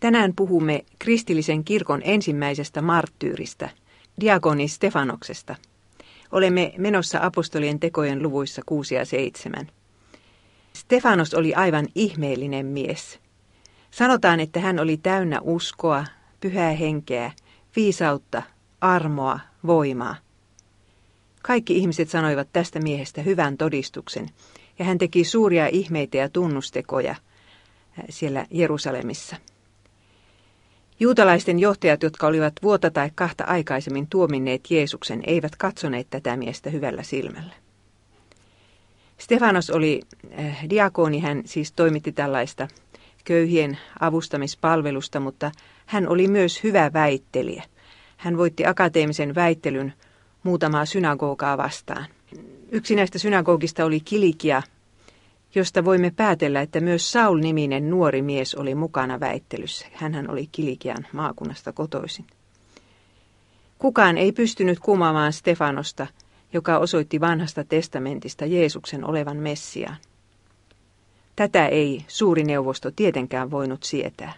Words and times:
Tänään 0.00 0.32
puhumme 0.36 0.84
kristillisen 0.98 1.64
kirkon 1.64 2.00
ensimmäisestä 2.04 2.82
marttyyristä, 2.82 3.68
diakoni 4.20 4.68
Stefanoksesta. 4.68 5.54
Olemme 6.32 6.72
menossa 6.78 7.18
apostolien 7.22 7.80
tekojen 7.80 8.22
luvuissa 8.22 8.62
6 8.66 8.94
ja 8.94 9.04
7. 9.04 9.66
Stefanos 10.72 11.34
oli 11.34 11.54
aivan 11.54 11.86
ihmeellinen 11.94 12.66
mies. 12.66 13.18
Sanotaan, 13.90 14.40
että 14.40 14.60
hän 14.60 14.78
oli 14.78 14.96
täynnä 14.96 15.40
uskoa, 15.42 16.04
pyhää 16.40 16.70
henkeä, 16.70 17.32
viisautta, 17.76 18.42
armoa, 18.80 19.40
voimaa. 19.66 20.16
Kaikki 21.42 21.76
ihmiset 21.76 22.08
sanoivat 22.08 22.48
tästä 22.52 22.80
miehestä 22.80 23.22
hyvän 23.22 23.56
todistuksen, 23.56 24.28
ja 24.78 24.84
hän 24.84 24.98
teki 24.98 25.24
suuria 25.24 25.66
ihmeitä 25.66 26.16
ja 26.16 26.28
tunnustekoja 26.28 27.14
siellä 28.08 28.46
Jerusalemissa. 28.50 29.36
Juutalaisten 31.00 31.58
johtajat, 31.58 32.02
jotka 32.02 32.26
olivat 32.26 32.52
vuotta 32.62 32.90
tai 32.90 33.10
kahta 33.14 33.44
aikaisemmin 33.44 34.06
tuominneet 34.06 34.70
Jeesuksen, 34.70 35.22
eivät 35.26 35.56
katsoneet 35.56 36.06
tätä 36.10 36.36
miestä 36.36 36.70
hyvällä 36.70 37.02
silmällä. 37.02 37.52
Stefanos 39.18 39.70
oli 39.70 40.00
äh, 40.38 40.58
diakoni, 40.70 41.20
hän 41.20 41.42
siis 41.44 41.72
toimitti 41.72 42.12
tällaista 42.12 42.68
köyhien 43.24 43.78
avustamispalvelusta, 44.00 45.20
mutta 45.20 45.50
hän 45.86 46.08
oli 46.08 46.28
myös 46.28 46.64
hyvä 46.64 46.90
väittelijä. 46.92 47.62
Hän 48.16 48.36
voitti 48.36 48.66
akateemisen 48.66 49.34
väittelyn 49.34 49.92
muutamaa 50.42 50.84
synagogaa 50.84 51.56
vastaan. 51.56 52.06
Yksi 52.70 52.94
näistä 52.94 53.18
synagogista 53.18 53.84
oli 53.84 54.00
Kilikia, 54.00 54.62
josta 55.54 55.84
voimme 55.84 56.10
päätellä, 56.16 56.60
että 56.60 56.80
myös 56.80 57.12
Saul-niminen 57.12 57.90
nuori 57.90 58.22
mies 58.22 58.54
oli 58.54 58.74
mukana 58.74 59.20
väittelyssä. 59.20 59.86
Hänhän 59.92 60.30
oli 60.30 60.48
Kilikian 60.52 61.06
maakunnasta 61.12 61.72
kotoisin. 61.72 62.26
Kukaan 63.78 64.18
ei 64.18 64.32
pystynyt 64.32 64.78
kumaamaan 64.80 65.32
Stefanosta, 65.32 66.06
joka 66.52 66.78
osoitti 66.78 67.20
vanhasta 67.20 67.64
testamentista 67.64 68.46
Jeesuksen 68.46 69.04
olevan 69.04 69.36
Messiaan. 69.36 69.96
Tätä 71.36 71.66
ei 71.66 72.04
suuri 72.08 72.44
neuvosto 72.44 72.90
tietenkään 72.90 73.50
voinut 73.50 73.82
sietää. 73.82 74.32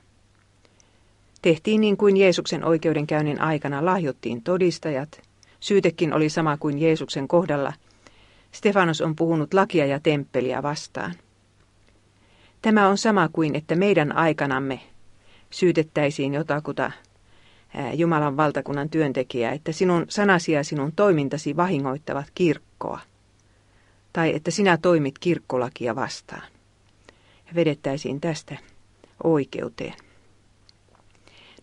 Tehtiin 1.42 1.80
niin 1.80 1.97
kuin 1.97 2.17
Jeesuksen 2.17 2.64
oikeudenkäynnin 2.64 3.41
aikana 3.41 3.84
lahjottiin 3.84 4.42
todistajat. 4.42 5.22
Syytekin 5.61 6.14
oli 6.14 6.28
sama 6.28 6.56
kuin 6.56 6.78
Jeesuksen 6.78 7.28
kohdalla– 7.28 7.72
Stefanos 8.52 9.00
on 9.00 9.16
puhunut 9.16 9.54
lakia 9.54 9.86
ja 9.86 10.00
temppeliä 10.00 10.62
vastaan. 10.62 11.14
Tämä 12.62 12.88
on 12.88 12.98
sama 12.98 13.28
kuin, 13.28 13.56
että 13.56 13.76
meidän 13.76 14.16
aikanamme 14.16 14.80
syytettäisiin 15.50 16.34
jotakuta 16.34 16.92
Jumalan 17.94 18.36
valtakunnan 18.36 18.90
työntekijää, 18.90 19.52
että 19.52 19.72
sinun 19.72 20.06
sanasi 20.08 20.52
ja 20.52 20.64
sinun 20.64 20.92
toimintasi 20.92 21.56
vahingoittavat 21.56 22.26
kirkkoa. 22.34 23.00
Tai 24.12 24.34
että 24.34 24.50
sinä 24.50 24.76
toimit 24.76 25.18
kirkkolakia 25.18 25.96
vastaan. 25.96 26.42
Ja 27.46 27.54
vedettäisiin 27.54 28.20
tästä 28.20 28.56
oikeuteen. 29.24 29.94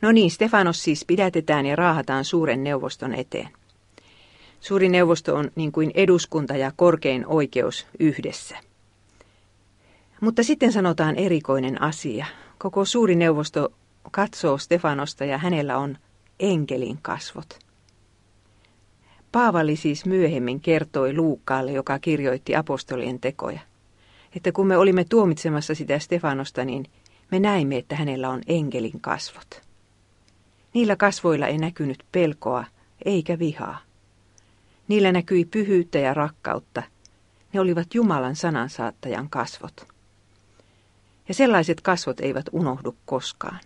No 0.01 0.11
niin, 0.11 0.31
Stefanos 0.31 0.83
siis 0.83 1.05
pidätetään 1.05 1.65
ja 1.65 1.75
raahataan 1.75 2.25
suuren 2.25 2.63
neuvoston 2.63 3.13
eteen. 3.13 3.49
Suuri 4.59 4.89
neuvosto 4.89 5.35
on 5.35 5.51
niin 5.55 5.71
kuin 5.71 5.91
eduskunta 5.93 6.57
ja 6.57 6.71
korkein 6.75 7.25
oikeus 7.27 7.87
yhdessä. 7.99 8.57
Mutta 10.21 10.43
sitten 10.43 10.71
sanotaan 10.71 11.15
erikoinen 11.15 11.81
asia. 11.81 12.25
Koko 12.57 12.85
suuri 12.85 13.15
neuvosto 13.15 13.73
katsoo 14.11 14.57
Stefanosta 14.57 15.25
ja 15.25 15.37
hänellä 15.37 15.77
on 15.77 15.97
enkelin 16.39 16.99
kasvot. 17.01 17.59
Paavali 19.31 19.75
siis 19.75 20.05
myöhemmin 20.05 20.59
kertoi 20.59 21.15
Luukkaalle, 21.15 21.71
joka 21.71 21.99
kirjoitti 21.99 22.55
apostolien 22.55 23.19
tekoja, 23.19 23.59
että 24.35 24.51
kun 24.51 24.67
me 24.67 24.77
olimme 24.77 25.05
tuomitsemassa 25.09 25.75
sitä 25.75 25.99
Stefanosta, 25.99 26.65
niin 26.65 26.85
me 27.31 27.39
näimme, 27.39 27.77
että 27.77 27.95
hänellä 27.95 28.29
on 28.29 28.41
enkelin 28.47 29.01
kasvot. 29.01 29.61
Niillä 30.73 30.95
kasvoilla 30.95 31.47
ei 31.47 31.57
näkynyt 31.57 32.03
pelkoa 32.11 32.65
eikä 33.05 33.39
vihaa. 33.39 33.86
Niillä 34.87 35.11
näkyi 35.11 35.45
pyhyyttä 35.45 35.99
ja 35.99 36.13
rakkautta. 36.13 36.83
Ne 37.53 37.59
olivat 37.59 37.95
Jumalan 37.95 38.35
sanansaattajan 38.35 39.29
kasvot. 39.29 39.87
Ja 41.27 41.33
sellaiset 41.33 41.81
kasvot 41.81 42.19
eivät 42.19 42.45
unohdu 42.51 42.95
koskaan. 43.05 43.59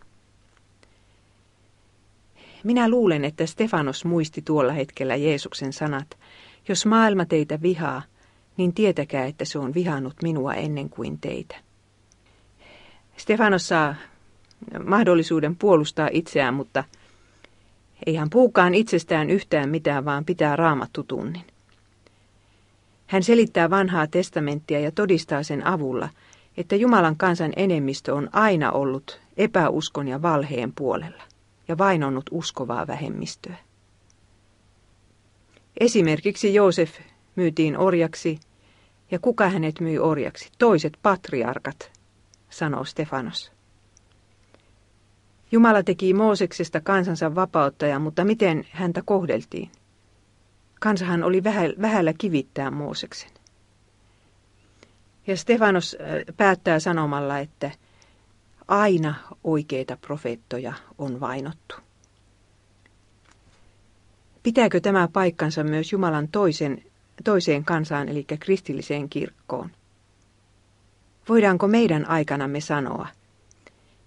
Minä 2.63 2.89
luulen, 2.89 3.25
että 3.25 3.45
Stefanos 3.45 4.05
muisti 4.05 4.41
tuolla 4.41 4.73
hetkellä 4.73 5.15
Jeesuksen 5.15 5.73
sanat. 5.73 6.17
Jos 6.67 6.85
maailma 6.85 7.25
teitä 7.25 7.61
vihaa, 7.61 8.01
niin 8.57 8.73
tietäkää, 8.73 9.25
että 9.25 9.45
se 9.45 9.59
on 9.59 9.73
vihannut 9.73 10.15
minua 10.23 10.53
ennen 10.53 10.89
kuin 10.89 11.19
teitä. 11.19 11.55
Stefanos 13.17 13.67
saa 13.67 13.95
mahdollisuuden 14.85 15.55
puolustaa 15.55 16.09
itseään, 16.11 16.53
mutta– 16.53 16.83
ei 18.05 18.15
hän 18.15 18.29
puukaan 18.29 18.73
itsestään 18.73 19.29
yhtään 19.29 19.69
mitään, 19.69 20.05
vaan 20.05 20.25
pitää 20.25 20.55
raamattu 20.55 21.03
tunnin. 21.03 21.45
Hän 23.07 23.23
selittää 23.23 23.69
vanhaa 23.69 24.07
testamenttia 24.07 24.79
ja 24.79 24.91
todistaa 24.91 25.43
sen 25.43 25.67
avulla, 25.67 26.09
että 26.57 26.75
Jumalan 26.75 27.17
kansan 27.17 27.53
enemmistö 27.55 28.15
on 28.15 28.29
aina 28.33 28.71
ollut 28.71 29.21
epäuskon 29.37 30.07
ja 30.07 30.21
valheen 30.21 30.73
puolella 30.73 31.23
ja 31.67 31.77
vainonnut 31.77 32.25
uskovaa 32.31 32.87
vähemmistöä. 32.87 33.55
Esimerkiksi 35.79 36.53
Joosef 36.53 36.99
myytiin 37.35 37.77
orjaksi, 37.77 38.39
ja 39.11 39.19
kuka 39.19 39.49
hänet 39.49 39.79
myi 39.79 39.99
orjaksi? 39.99 40.49
Toiset 40.57 40.97
patriarkat, 41.03 41.91
sanoo 42.49 42.85
Stefanos. 42.85 43.51
Jumala 45.51 45.83
teki 45.83 46.13
Mooseksesta 46.13 46.81
kansansa 46.81 47.35
vapauttaja, 47.35 47.99
mutta 47.99 48.25
miten 48.25 48.65
häntä 48.71 49.01
kohdeltiin? 49.05 49.71
Kansahan 50.79 51.23
oli 51.23 51.43
vähällä 51.81 52.13
kivittää 52.17 52.71
Mooseksen. 52.71 53.31
Ja 55.27 55.37
Stefanos 55.37 55.97
äh, 56.01 56.35
päättää 56.37 56.79
sanomalla, 56.79 57.39
että 57.39 57.71
aina 58.67 59.13
oikeita 59.43 59.97
profeettoja 59.97 60.73
on 60.97 61.19
vainottu. 61.19 61.75
Pitääkö 64.43 64.79
tämä 64.79 65.07
paikkansa 65.13 65.63
myös 65.63 65.91
Jumalan 65.91 66.27
toisen, 66.27 66.83
toiseen 67.23 67.65
kansaan, 67.65 68.09
eli 68.09 68.25
kristilliseen 68.39 69.09
kirkkoon? 69.09 69.71
Voidaanko 71.29 71.67
meidän 71.67 72.09
aikanamme 72.09 72.61
sanoa– 72.61 73.07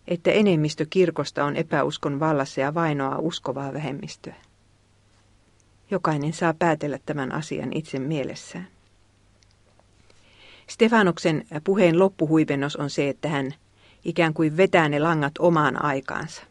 että 0.08 0.30
enemmistö 0.30 0.86
kirkosta 0.90 1.44
on 1.44 1.56
epäuskon 1.56 2.20
vallassa 2.20 2.60
ja 2.60 2.74
vainoaa 2.74 3.18
uskovaa 3.18 3.72
vähemmistöä. 3.72 4.34
Jokainen 5.90 6.32
saa 6.32 6.54
päätellä 6.54 6.98
tämän 7.06 7.32
asian 7.32 7.72
itse 7.72 7.98
mielessään. 7.98 8.66
Stefanoksen 10.66 11.46
puheen 11.64 11.98
loppuhuipennos 11.98 12.76
on 12.76 12.90
se, 12.90 13.08
että 13.08 13.28
hän 13.28 13.54
ikään 14.04 14.34
kuin 14.34 14.56
vetää 14.56 14.88
ne 14.88 14.98
langat 14.98 15.32
omaan 15.38 15.84
aikaansa. 15.84 16.42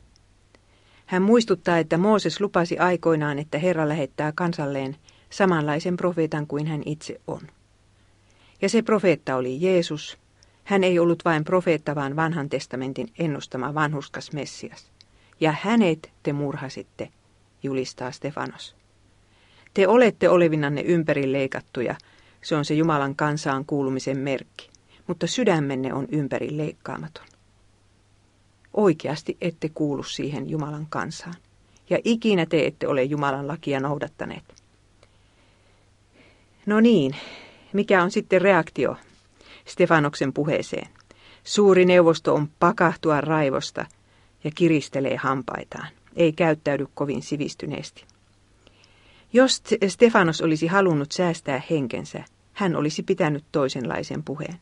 Hän 1.06 1.22
muistuttaa, 1.22 1.78
että 1.78 1.97
Mooses 1.97 2.41
lupasi 2.41 2.80
aikoinaan, 2.80 3.40
että 3.40 3.58
Herra 3.59 3.90
lähettää 3.90 4.31
kansalleen 4.35 4.96
samanlaisen 5.30 5.97
profeetan 5.97 6.47
kuin 6.47 6.68
hän 6.68 6.81
itse 6.85 7.22
on. 7.28 7.41
Ja 8.62 8.70
se 8.70 8.81
profeetta 8.81 9.35
oli 9.35 9.62
Jeesus, 9.62 10.18
hän 10.63 10.84
ei 10.84 11.00
ollut 11.00 11.25
vain 11.25 11.44
profeetta, 11.44 11.96
vaan 11.96 12.16
vanhan 12.16 12.50
testamentin 12.50 13.12
ennustama 13.19 13.74
vanhuskas 13.74 14.31
Messias. 14.31 14.91
Ja 15.40 15.55
hänet 15.61 16.11
te 16.23 16.34
murhasitte, 16.34 17.09
julistaa 17.64 18.11
Stefanos. 18.11 18.76
Te 19.73 19.88
olette 19.88 20.29
olevinanne 20.29 20.82
ympäri 20.82 21.32
leikattuja, 21.32 21.96
se 22.41 22.55
on 22.55 22.66
se 22.66 22.73
Jumalan 22.73 23.16
kansaan 23.16 23.66
kuulumisen 23.66 24.17
merkki, 24.17 24.70
mutta 25.08 25.28
sydämenne 25.28 25.93
on 25.93 26.08
ympäri 26.11 26.58
leikkaamaton. 26.58 27.26
Oikeasti 28.73 29.38
ette 29.41 29.70
kuulu 29.70 30.03
siihen 30.03 30.49
Jumalan 30.49 30.88
kansaan, 30.90 31.35
ja 31.90 31.99
ikinä 32.03 32.46
te 32.46 32.66
ette 32.66 32.88
ole 32.88 33.03
Jumalan 33.03 33.47
lakia 33.47 33.79
noudattaneet. 33.79 34.43
No 36.66 36.79
niin, 36.79 37.16
mikä 37.73 38.03
on 38.03 38.11
sitten 38.11 38.41
reaktio 38.41 38.97
Stefanoksen 39.66 40.34
puheeseen. 40.34 40.88
Suuri 41.44 41.86
neuvosto 41.86 42.34
on 42.36 42.50
pakahtua 42.60 43.22
raivosta 43.22 43.86
ja 44.44 44.52
kiristelee 44.56 45.16
hampaitaan. 45.16 45.88
Ei 46.16 46.32
käyttäydy 46.34 46.88
kovin 46.94 47.22
sivistyneesti. 47.22 48.06
Jos 49.34 49.64
Stefanos 49.88 50.42
olisi 50.42 50.68
halunnut 50.68 51.12
säästää 51.12 51.62
henkensä, 51.70 52.24
hän 52.54 52.76
olisi 52.76 53.04
pitänyt 53.04 53.44
toisenlaisen 53.52 54.24
puheen. 54.24 54.60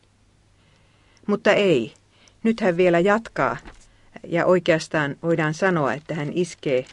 Mutta 1.26 1.52
ei. 1.52 1.94
Nyt 2.42 2.60
hän 2.60 2.76
vielä 2.76 2.98
jatkaa 3.00 3.56
Ja 4.28 4.46
oikeastaan 4.46 5.16
voidaan 5.22 5.54
sanoa, 5.54 5.94
että 5.94 6.14
hän 6.14 6.32
iskee 6.32 6.86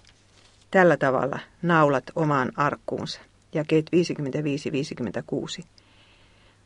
tällä 0.71 0.97
tavalla 0.97 1.39
naulat 1.61 2.03
omaan 2.15 2.51
arkkuunsa. 2.55 3.19
Jakeet 3.53 3.89
55-56. 5.61 5.63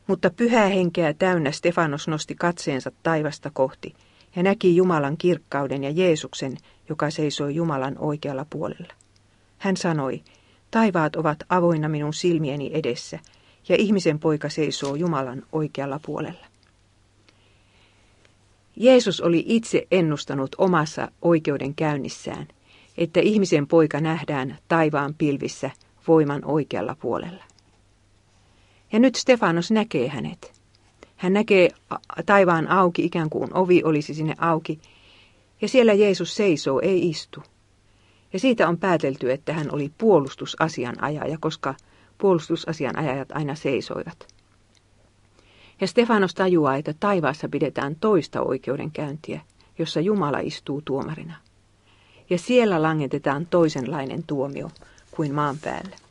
Mutta 0.06 0.30
pyhää 0.30 0.66
henkeä 0.66 1.14
täynnä 1.14 1.52
Stefanos 1.52 2.08
nosti 2.08 2.34
katseensa 2.34 2.92
taivasta 3.02 3.50
kohti 3.54 3.94
ja 4.36 4.42
näki 4.42 4.76
Jumalan 4.76 5.16
kirkkauden 5.16 5.84
ja 5.84 5.90
Jeesuksen, 5.90 6.56
joka 6.88 7.10
seisoi 7.10 7.54
Jumalan 7.54 7.98
oikealla 7.98 8.46
puolella. 8.50 8.92
Hän 9.58 9.76
sanoi, 9.76 10.22
taivaat 10.70 11.16
ovat 11.16 11.38
avoinna 11.48 11.88
minun 11.88 12.14
silmieni 12.14 12.70
edessä, 12.74 13.18
ja 13.68 13.76
ihmisen 13.76 14.18
poika 14.18 14.48
seisoo 14.48 14.94
Jumalan 14.94 15.42
oikealla 15.52 16.00
puolella. 16.06 16.46
Jeesus 18.76 19.20
oli 19.20 19.44
itse 19.46 19.86
ennustanut 19.90 20.54
omassa 20.58 21.08
oikeudenkäynnissään, 21.22 22.48
että 22.98 23.20
ihmisen 23.20 23.66
poika 23.66 24.00
nähdään 24.00 24.58
taivaan 24.68 25.14
pilvissä 25.14 25.70
voiman 26.08 26.44
oikealla 26.44 26.96
puolella. 27.00 27.44
Ja 28.94 29.00
nyt 29.00 29.14
Stefanos 29.14 29.70
näkee 29.70 30.08
hänet. 30.08 30.52
Hän 31.16 31.32
näkee 31.32 31.70
taivaan 32.26 32.68
auki, 32.68 33.04
ikään 33.04 33.30
kuin 33.30 33.56
ovi 33.56 33.82
olisi 33.84 34.14
sinne 34.14 34.34
auki, 34.38 34.80
ja 35.60 35.68
siellä 35.68 35.92
Jeesus 35.92 36.36
seisoo, 36.36 36.80
ei 36.80 37.08
istu. 37.08 37.42
Ja 38.32 38.38
siitä 38.38 38.68
on 38.68 38.78
päätelty, 38.78 39.32
että 39.32 39.52
hän 39.52 39.74
oli 39.74 39.92
puolustusasianajaja, 39.98 41.38
koska 41.40 41.74
puolustusasianajajat 42.18 43.32
aina 43.32 43.54
seisoivat. 43.54 44.26
Ja 45.80 45.86
Stefanos 45.86 46.34
tajuaa, 46.34 46.76
että 46.76 46.94
taivaassa 47.00 47.48
pidetään 47.48 47.96
toista 47.96 48.40
oikeudenkäyntiä, 48.40 49.40
jossa 49.78 50.00
Jumala 50.00 50.38
istuu 50.38 50.82
tuomarina. 50.84 51.36
Ja 52.30 52.38
siellä 52.38 52.82
langetetaan 52.82 53.46
toisenlainen 53.46 54.22
tuomio 54.26 54.70
kuin 55.10 55.34
maan 55.34 55.58
päällä. 55.58 56.03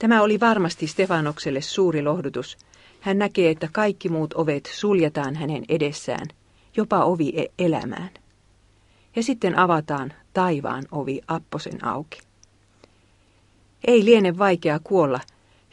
Tämä 0.00 0.22
oli 0.22 0.40
varmasti 0.40 0.86
Stefanokselle 0.86 1.60
suuri 1.60 2.02
lohdutus. 2.02 2.58
Hän 3.00 3.18
näkee, 3.18 3.50
että 3.50 3.68
kaikki 3.72 4.08
muut 4.08 4.34
ovet 4.34 4.70
suljetaan 4.72 5.36
hänen 5.36 5.64
edessään, 5.68 6.26
jopa 6.76 7.04
ovi 7.04 7.32
e- 7.36 7.64
elämään. 7.64 8.10
Ja 9.16 9.22
sitten 9.22 9.58
avataan 9.58 10.12
taivaan 10.32 10.84
ovi 10.92 11.20
apposen 11.28 11.84
auki. 11.84 12.20
Ei 13.86 14.04
liene 14.04 14.38
vaikea 14.38 14.80
kuolla, 14.84 15.20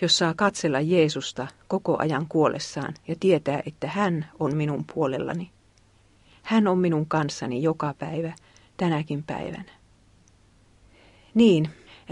jos 0.02 0.18
saa 0.18 0.34
katsella 0.34 0.80
Jeesusta 0.80 1.48
koko 1.68 1.96
ajan 2.00 2.26
kuollessaan 2.30 2.94
ja 3.08 3.16
tietää, 3.20 3.62
että 3.66 3.88
hän 3.88 4.26
on 4.40 4.56
minun 4.56 4.86
puolellani. 4.94 5.52
Hän 6.44 6.68
on 6.68 6.80
minun 6.80 7.06
kanssani 7.06 7.64
joka 7.64 7.94
päivä, 8.00 8.34
tänäkin 8.78 9.24
päivänä. 9.24 9.72
Niin, 11.34 11.70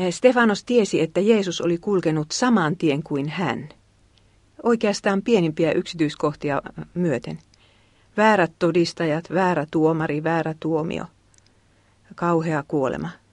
Stefanos 0.10 0.64
tiesi, 0.64 1.02
että 1.02 1.20
Jeesus 1.20 1.62
oli 1.62 1.78
kulkenut 1.78 2.32
saman 2.32 2.78
tien 2.78 3.04
kuin 3.04 3.30
hän. 3.30 3.70
Oikeastaan 4.64 5.22
pienimpiä 5.22 5.72
yksityiskohtia 5.72 6.62
myöten. 6.94 7.40
Väärät 8.18 8.52
todistajat, 8.60 9.26
väärä 9.34 9.66
tuomari, 9.72 10.24
väärä 10.24 10.56
tuomio. 10.60 11.06
Kauhea 12.16 12.64
kuolema– 12.68 13.10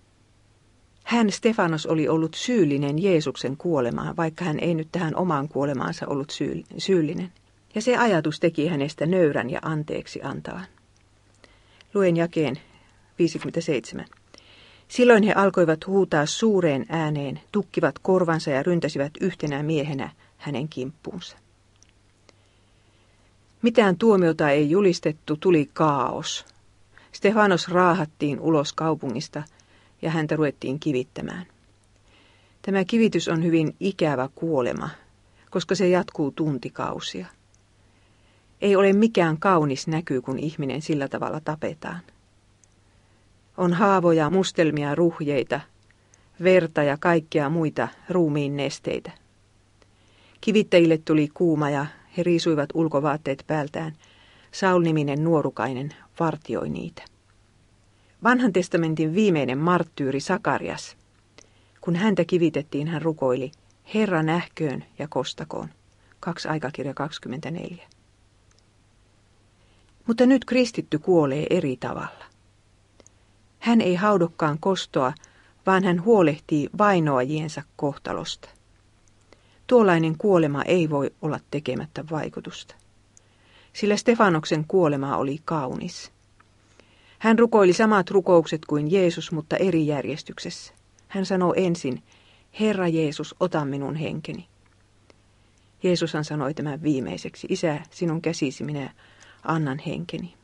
hän, 1.13 1.33
Stefanos, 1.33 1.87
oli 1.87 2.09
ollut 2.09 2.35
syyllinen 2.35 3.03
Jeesuksen 3.03 3.57
kuolemaan, 3.57 4.17
vaikka 4.17 4.45
hän 4.45 4.59
ei 4.59 4.75
nyt 4.75 4.89
tähän 4.93 5.17
omaan 5.17 5.49
kuolemaansa 5.49 6.07
ollut 6.07 6.33
syyllinen. 6.79 7.33
Ja 7.75 7.83
se 7.83 7.97
ajatus 7.97 8.41
teki 8.41 8.69
hänestä 8.69 9.07
nöyrän 9.07 9.51
ja 9.51 9.59
anteeksi 9.63 10.21
antavan. 10.23 10.67
Luen 11.95 12.17
jakeen 12.17 12.57
57. 13.19 14.05
Silloin 14.93 15.23
he 15.23 15.33
alkoivat 15.33 15.87
huutaa 15.87 16.27
suureen 16.27 16.87
ääneen, 16.89 17.41
tukkivat 17.53 17.99
korvansa 17.99 18.51
ja 18.51 18.63
ryntäsivät 18.63 19.13
yhtenä 19.21 19.63
miehenä 19.63 20.11
hänen 20.37 20.69
kimppuunsa. 20.69 21.37
Mitään 23.63 23.97
tuomiota 23.97 24.51
ei 24.51 24.71
julistettu, 24.71 25.37
tuli 25.37 25.71
kaos. 25.73 26.45
Stefanos 27.13 27.69
raahattiin 27.69 28.41
ulos 28.41 28.73
kaupungista– 28.73 29.43
ja 30.03 30.11
häntä 30.11 30.37
ruvettiin 30.37 30.81
kivittämään. 30.81 31.47
Tämä 32.63 32.85
kivitys 32.85 33.29
on 33.29 33.45
hyvin 33.45 33.77
ikävä 33.81 34.29
kuolema, 34.35 34.89
koska 35.51 35.75
se 35.75 35.89
jatkuu 35.89 36.31
tuntikausia. 36.31 37.27
Ei 38.61 38.77
ole 38.77 38.93
mikään 38.93 39.39
kaunis 39.39 39.87
näky, 39.87 40.21
kun 40.21 40.39
ihminen 40.39 40.83
sillä 40.83 41.09
tavalla 41.09 41.41
tapetaan. 41.41 42.01
On 43.57 43.73
haavoja, 43.73 44.31
mustelmia, 44.31 44.95
ruhjeita, 44.95 45.61
verta 46.43 46.83
ja 46.83 46.97
kaikkia 47.01 47.49
muita 47.49 47.89
ruumiin 48.09 48.57
nesteitä. 48.57 49.11
Kivittäjille 50.41 50.99
tuli 50.99 51.29
kuuma 51.35 51.71
ja 51.71 51.87
he 52.17 52.23
riisuivat 52.23 52.69
ulkovaatteet 52.75 53.45
päältään. 53.47 53.93
Saul-niminen 54.53 55.25
nuorukainen 55.25 55.91
vartioi 56.21 56.69
niitä. 56.69 57.03
Vanhan 58.23 58.53
testamentin 58.53 59.15
viimeinen 59.15 59.59
marttyyri 59.59 60.21
Sakarias. 60.21 60.97
Kun 61.81 61.97
häntä 61.97 62.25
kivitettiin, 62.25 62.89
hän 62.89 63.03
rukoili, 63.03 63.53
Herra 63.95 64.23
nähköön 64.23 64.85
ja 64.99 65.09
kostakoon. 65.09 65.69
2 66.21 66.49
aikakirja 66.49 66.95
24. 66.95 67.89
Mutta 70.07 70.27
nyt 70.27 70.45
kristitty 70.45 70.99
kuolee 70.99 71.47
eri 71.51 71.77
tavalla. 71.77 72.32
Hän 73.63 73.81
ei 73.81 73.95
haudokkaan 73.95 74.59
kostoa, 74.61 75.13
vaan 75.67 75.85
hän 75.85 76.05
huolehtii 76.05 76.69
vainoajiensa 76.79 77.63
kohtalosta. 77.77 78.49
Tuollainen 79.67 80.19
kuolema 80.19 80.63
ei 80.63 80.91
voi 80.91 81.11
olla 81.23 81.41
tekemättä 81.51 82.05
vaikutusta. 82.11 82.75
Sillä 83.73 83.97
Stefanoksen 83.97 84.65
kuolema 84.69 85.17
oli 85.17 85.39
kaunis. 85.45 86.13
Hän 87.19 87.39
rukoili 87.39 87.73
samat 87.73 88.11
rukoukset 88.11 88.65
kuin 88.67 88.93
Jeesus, 88.93 89.33
mutta 89.33 89.57
eri 89.57 89.87
järjestyksessä. 89.87 90.75
Hän 91.09 91.27
sanoi 91.27 91.55
ensin, 91.57 92.03
Herra 92.61 92.89
Jeesus, 92.89 93.35
ota 93.41 93.65
minun 93.65 93.97
henkeni. 93.97 94.49
Jeesushan 95.83 96.25
sanoi 96.25 96.55
tämän 96.55 96.83
viimeiseksi, 96.83 97.47
Isä, 97.51 97.81
sinun 97.91 98.23
käsisi 98.23 98.65
minä 98.65 98.95
annan 99.43 99.79
henkeni. 99.79 100.35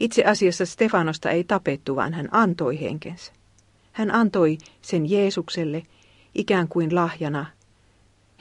Itse 0.00 0.24
asiassa 0.24 0.66
Stefanosta 0.66 1.30
ei 1.30 1.44
tapettu, 1.44 1.96
vaan 1.96 2.14
hän 2.14 2.28
antoi 2.32 2.80
henkensä. 2.80 3.32
Hän 3.92 4.14
antoi 4.14 4.58
sen 4.82 5.10
Jeesukselle 5.10 5.82
ikään 6.34 6.68
kuin 6.68 6.94
lahjana. 6.94 7.46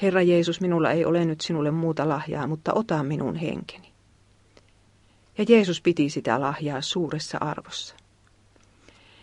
Herra 0.01 0.21
Jeesus, 0.21 0.62
minulla 0.62 0.91
ei 0.91 1.05
ole 1.05 1.25
nyt 1.25 1.41
sinulle 1.41 1.71
muuta 1.71 2.09
lahjaa, 2.09 2.47
mutta 2.47 2.74
ota 2.74 3.03
minun 3.03 3.35
henkeni 3.35 3.95
ja 5.38 5.45
Jeesus 5.50 5.81
piti 5.81 6.09
sitä 6.09 6.41
lahjaa 6.41 6.81
suuressa 6.81 7.38
arvossa. 7.41 7.95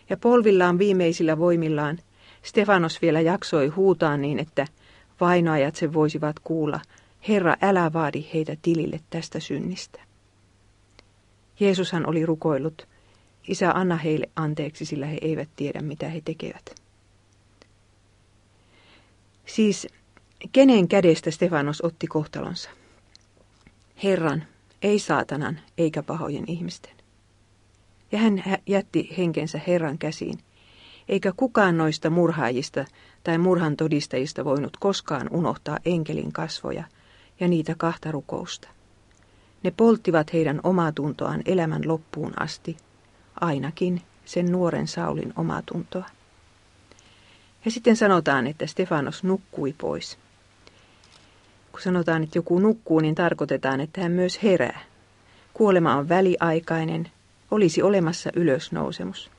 Ja 0.09 0.17
polvillaan 0.17 0.77
viimeisillä 0.77 1.37
voimillaan 1.37 1.99
Stefanos 2.43 3.01
vielä 3.01 3.21
jaksoi 3.21 3.67
huutaa 3.67 4.17
niin, 4.17 4.39
että 4.39 4.67
vainoajat 5.21 5.75
sen 5.75 5.93
voisivat 5.93 6.39
kuulla, 6.39 6.79
Herra, 7.27 7.55
älä 7.61 7.93
vaadi 7.93 8.25
heitä 8.33 8.57
tilille 8.61 8.99
tästä 9.09 9.39
synnistä. 9.39 10.01
Jeesushan 11.59 12.09
oli 12.09 12.25
rukoillut, 12.25 12.87
Isä, 13.47 13.71
anna 13.71 13.95
heille 13.95 14.29
anteeksi, 14.35 14.85
sillä 14.85 15.05
he 15.05 15.17
eivät 15.21 15.49
tiedä, 15.55 15.81
mitä 15.81 16.09
he 16.09 16.21
tekevät. 16.25 16.75
Siis 19.45 19.87
kenen 20.51 20.87
kädestä 20.87 21.31
Stefanos 21.31 21.81
otti 21.81 22.07
kohtalonsa? 22.07 22.69
Herran, 24.03 24.43
ei 24.81 24.99
saatanan 24.99 25.59
eikä 25.77 26.03
pahojen 26.03 26.43
ihmisten. 26.47 26.93
Ja 28.11 28.19
hän 28.19 28.43
jätti 28.67 29.13
henkensä 29.17 29.61
Herran 29.67 29.97
käsiin, 29.97 30.39
eikä 31.09 31.33
kukaan 31.37 31.77
noista 31.77 32.09
murhaajista 32.09 32.85
tai 33.23 33.37
murhan 33.37 33.77
todistajista 33.77 34.45
voinut 34.45 34.77
koskaan 34.79 35.27
unohtaa 35.31 35.77
enkelin 35.85 36.31
kasvoja 36.31 36.83
ja 37.39 37.47
niitä 37.47 37.75
kahta 37.77 38.11
rukousta. 38.11 38.69
Ne 39.63 39.71
polttivat 39.77 40.33
heidän 40.33 40.59
omaa 40.63 40.91
tuntoaan 40.91 41.41
elämän 41.45 41.81
loppuun 41.85 42.33
asti, 42.39 42.77
ainakin 43.41 44.01
sen 44.25 44.51
nuoren 44.51 44.87
Saulin 44.87 45.33
omaa 45.35 45.61
tuntoa. 45.65 46.05
Ja 47.65 47.71
sitten 47.71 47.95
sanotaan, 47.95 48.47
että 48.47 48.67
Stefanos 48.67 49.23
nukkui 49.23 49.75
pois. 49.77 50.17
Kun 51.71 51.81
sanotaan, 51.81 52.23
että 52.23 52.37
joku 52.37 52.59
nukkuu, 52.59 52.99
niin 52.99 53.15
tarkoitetaan, 53.15 53.81
että 53.81 54.01
hän 54.01 54.11
myös 54.11 54.43
herää. 54.43 54.79
Kuolema 55.53 55.95
on 55.95 56.09
väliaikainen, 56.09 57.11
olisi 57.51 57.81
olemassa 57.81 58.29
ylösnousemus. 58.35 59.31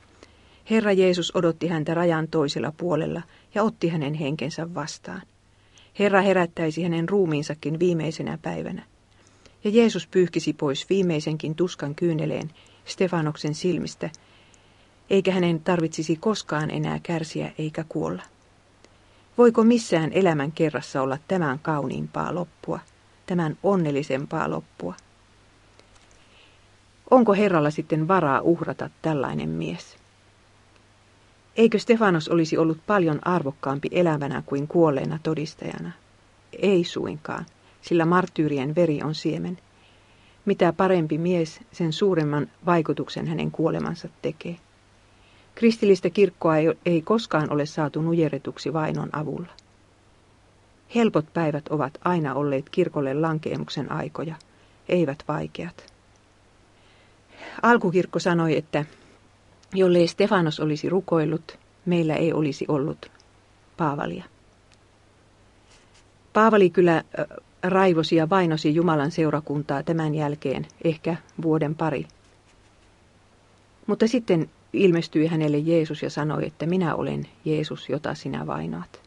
Herra 0.70 0.92
Jeesus 0.92 1.36
odotti 1.36 1.68
häntä 1.68 1.94
rajan 1.94 2.28
toisella 2.28 2.72
puolella 2.76 3.22
ja 3.54 3.62
otti 3.62 3.88
hänen 3.88 4.14
henkensä 4.14 4.74
vastaan. 4.74 5.22
Herra 5.98 6.20
herättäisi 6.20 6.82
hänen 6.82 7.08
ruumiinsakin 7.08 7.78
viimeisenä 7.78 8.38
päivänä. 8.42 8.82
Ja 9.64 9.70
Jeesus 9.70 10.06
pyyhkisi 10.06 10.52
pois 10.52 10.88
viimeisenkin 10.88 11.54
tuskan 11.54 11.94
kyyneleen 11.94 12.50
Stefanoksen 12.84 13.54
silmistä, 13.54 14.10
eikä 15.10 15.32
hänen 15.32 15.60
tarvitsisi 15.60 16.16
koskaan 16.16 16.70
enää 16.70 17.00
kärsiä 17.02 17.52
eikä 17.58 17.84
kuolla. 17.88 18.22
Voiko 19.38 19.64
missään 19.64 20.12
elämän 20.12 20.52
kerrassa 20.52 21.02
olla 21.02 21.18
tämän 21.28 21.58
kauniimpaa 21.58 22.34
loppua, 22.34 22.80
tämän 23.26 23.58
onnellisempaa 23.62 24.50
loppua? 24.50 24.94
Onko 27.10 27.34
Herralla 27.34 27.70
sitten 27.70 28.08
varaa 28.08 28.40
uhrata 28.40 28.90
tällainen 29.02 29.48
mies? 29.48 29.96
Eikö 31.56 31.78
Stefanos 31.78 32.28
olisi 32.28 32.58
ollut 32.58 32.78
paljon 32.86 33.18
arvokkaampi 33.28 33.88
elävänä 33.92 34.42
kuin 34.46 34.68
kuolleena 34.68 35.18
todistajana? 35.22 35.90
Ei 36.52 36.84
suinkaan, 36.84 37.46
sillä 37.84 38.04
marttyyrien 38.04 38.74
veri 38.74 39.02
on 39.02 39.14
siemen. 39.14 39.58
Mitä 40.44 40.72
parempi 40.72 41.18
mies, 41.18 41.60
sen 41.72 41.92
suuremman 41.92 42.50
vaikutuksen 42.66 43.26
hänen 43.26 43.50
kuolemansa 43.50 44.08
tekee. 44.22 44.56
Kristillistä 45.54 46.10
kirkkoa 46.10 46.56
ei, 46.56 46.66
ei 46.86 47.02
koskaan 47.02 47.50
ole 47.52 47.66
saatu 47.66 48.02
nujeretuksi 48.02 48.72
vainon 48.72 49.08
avulla. 49.12 49.48
Helpot 50.94 51.26
päivät 51.34 51.68
ovat 51.68 51.98
aina 52.04 52.34
olleet 52.34 52.70
kirkolle 52.70 53.14
lankeemuksen 53.14 53.92
aikoja, 53.92 54.34
eivät 54.88 55.24
vaikeat. 55.28 55.92
Alkukirkko 57.62 58.18
sanoi, 58.18 58.56
että 58.56 58.84
jollei 59.74 60.08
Stefanos 60.08 60.60
olisi 60.60 60.88
rukoillut, 60.88 61.58
meillä 61.86 62.14
ei 62.14 62.32
olisi 62.32 62.64
ollut 62.68 63.10
Paavalia. 63.76 64.24
Paavali 66.32 66.70
kyllä 66.70 67.02
raivosi 67.64 68.16
ja 68.16 68.30
vainosi 68.30 68.74
Jumalan 68.74 69.10
seurakuntaa 69.10 69.82
tämän 69.82 70.14
jälkeen, 70.14 70.66
ehkä 70.84 71.16
vuoden 71.42 71.74
pari. 71.74 72.06
Mutta 73.86 74.06
sitten 74.06 74.50
ilmestyi 74.72 75.26
hänelle 75.26 75.58
Jeesus 75.58 76.02
ja 76.02 76.10
sanoi, 76.10 76.46
että 76.46 76.66
minä 76.66 76.94
olen 76.94 77.26
Jeesus, 77.44 77.88
jota 77.88 78.14
sinä 78.14 78.46
vainoat. 78.46 79.00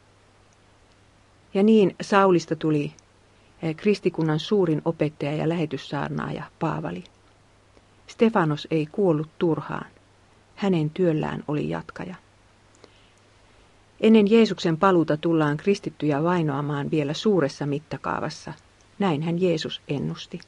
Ja 1.53 1.63
niin 1.63 1.95
Saulista 2.01 2.55
tuli 2.55 2.93
kristikunnan 3.77 4.39
suurin 4.39 4.81
opettaja 4.85 5.33
ja 5.33 5.49
lähetyssaarnaaja 5.49 6.43
Paavali. 6.59 7.03
Stefanos 8.07 8.67
ei 8.71 8.85
kuollut 8.85 9.29
turhaan. 9.37 9.85
Hänen 10.55 10.89
työllään 10.89 11.43
oli 11.47 11.69
jatkaja. 11.69 12.15
Ennen 14.01 14.31
Jeesuksen 14.31 14.77
paluuta 14.77 15.17
tullaan 15.17 15.57
kristittyjä 15.57 16.23
vainoamaan 16.23 16.91
vielä 16.91 17.13
suuressa 17.13 17.65
mittakaavassa. 17.65 18.53
Näin 18.99 19.21
hän 19.21 19.41
Jeesus 19.41 19.81
ennusti. 19.87 20.39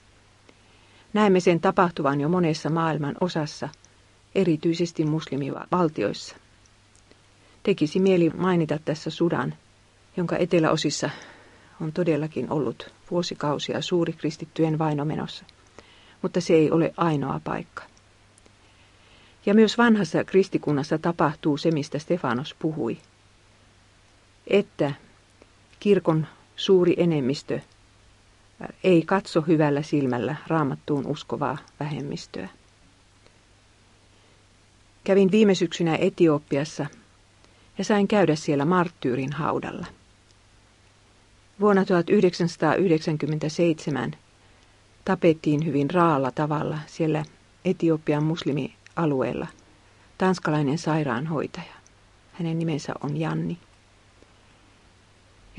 Näemme 1.13 1.39
sen 1.39 1.59
tapahtuvan 1.59 2.21
jo 2.21 2.29
monessa 2.29 2.69
maailman 2.69 3.15
osassa, 3.21 3.69
erityisesti 4.35 5.05
muslimivaltioissa. 5.05 6.35
Tekisi 7.63 7.99
mieli 7.99 8.29
mainita 8.29 8.79
tässä 8.85 9.09
Sudan, 9.09 9.53
jonka 10.17 10.37
eteläosissa 10.37 11.09
on 11.81 11.91
todellakin 11.91 12.51
ollut 12.51 12.93
vuosikausia 13.11 13.81
suuri 13.81 14.13
kristittyjen 14.13 14.79
vainomenossa. 14.79 15.45
Mutta 16.21 16.41
se 16.41 16.53
ei 16.53 16.71
ole 16.71 16.93
ainoa 16.97 17.41
paikka. 17.43 17.83
Ja 19.45 19.53
myös 19.53 19.77
vanhassa 19.77 20.23
kristikunnassa 20.23 20.97
tapahtuu 20.97 21.57
se, 21.57 21.71
mistä 21.71 21.99
Stefanos 21.99 22.55
puhui– 22.59 22.97
että 24.49 24.93
kirkon 25.79 26.27
suuri 26.55 26.93
enemmistö 26.97 27.59
ei 28.83 29.01
katso 29.01 29.41
hyvällä 29.41 29.81
silmällä 29.81 30.35
raamattuun 30.47 31.07
uskovaa 31.07 31.57
vähemmistöä. 31.79 32.49
Kävin 35.03 35.31
viime 35.31 35.55
syksynä 35.55 35.97
Etiopiassa 36.01 36.85
ja 37.77 37.83
sain 37.83 38.07
käydä 38.07 38.35
siellä 38.35 38.65
marttyyrin 38.65 39.33
haudalla. 39.33 39.85
Vuonna 41.59 41.85
1997 41.85 44.11
tapettiin 45.05 45.65
hyvin 45.65 45.89
raalla 45.89 46.31
tavalla 46.31 46.77
siellä 46.87 47.25
Etiopian 47.65 48.23
muslimialueella 48.23 49.47
tanskalainen 50.17 50.77
sairaanhoitaja. 50.77 51.73
Hänen 52.33 52.59
nimensä 52.59 52.93
on 53.03 53.17
Janni. 53.17 53.57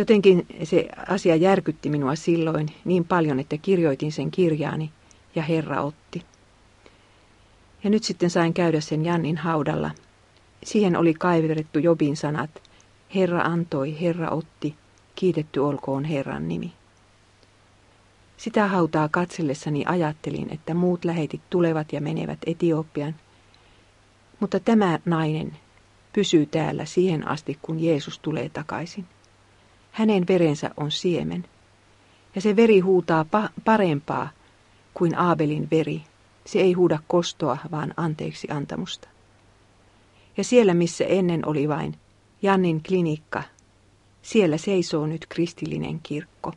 Jotenkin 0.01 0.47
se 0.65 0.89
asia 1.09 1.37
järkytti 1.37 1.91
minua 1.91 2.15
silloin 2.15 2.69
niin 2.85 3.05
paljon, 3.05 3.41
että 3.41 3.57
kirjoitin 3.59 4.13
sen 4.13 4.31
kirjaani 4.31 4.91
ja 5.35 5.43
Herra 5.43 5.83
otti. 5.83 6.23
Ja 7.85 7.91
nyt 7.91 8.05
sitten 8.05 8.31
sain 8.31 8.55
käydä 8.55 8.81
sen 8.81 9.05
Jannin 9.05 9.37
haudalla. 9.37 9.91
Siihen 10.65 10.97
oli 10.97 11.15
kaiverettu 11.15 11.79
Jobin 11.79 12.17
sanat, 12.17 12.51
Herra 13.15 13.43
antoi, 13.43 14.01
Herra 14.01 14.31
otti, 14.31 14.75
kiitetty 15.15 15.61
olkoon 15.61 16.05
Herran 16.05 16.49
nimi. 16.49 16.73
Sitä 18.37 18.69
hautaa 18.69 19.09
katsellessani 19.09 19.85
ajattelin, 19.87 20.53
että 20.53 20.75
muut 20.75 21.05
lähetit 21.05 21.43
tulevat 21.51 21.93
ja 21.93 22.01
menevät 22.01 22.39
Etiopian, 22.47 23.15
mutta 24.41 24.61
tämä 24.61 24.99
nainen 25.05 25.57
pysyy 26.13 26.47
täällä 26.47 26.85
siihen 26.85 27.29
asti, 27.29 27.59
kun 27.63 27.81
Jeesus 27.81 28.19
tulee 28.19 28.49
takaisin. 28.49 29.07
Hänen 29.91 30.27
verensä 30.29 30.71
on 30.77 30.91
siemen. 30.91 31.45
Ja 32.35 32.41
se 32.41 32.57
veri 32.57 32.81
huutaa 32.81 33.23
pa- 33.23 33.53
parempaa 33.65 34.31
kuin 34.95 35.19
Aabelin 35.19 35.69
veri. 35.71 36.03
Se 36.47 36.59
ei 36.59 36.73
huuda 36.73 36.99
kostoa, 37.07 37.59
vaan 37.71 37.95
anteeksi 37.97 38.49
antamusta. 38.51 39.09
Ja 40.37 40.45
siellä, 40.45 40.75
missä 40.75 41.05
ennen 41.05 41.49
oli 41.49 41.69
vain 41.69 41.97
Jannin 42.43 42.83
klinikka, 42.83 43.43
siellä 44.23 44.57
seisoo 44.57 45.07
nyt 45.07 45.27
kristillinen 45.29 46.01
kirkko. 46.03 46.53